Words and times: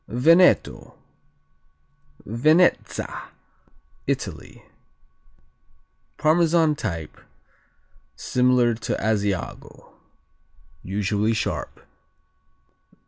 Veneto, 0.07 0.95
Venezza 2.25 3.29
Italy 4.07 4.63
Parmesan 6.17 6.73
type, 6.75 7.19
similar 8.15 8.73
to 8.73 8.95
Asiago. 8.95 9.91
Usually 10.81 11.33
sharp. 11.35 11.81